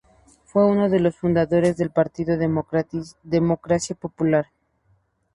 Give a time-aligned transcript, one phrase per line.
[0.45, 4.47] Fue uno de los fundadores del partido Democracia Popular.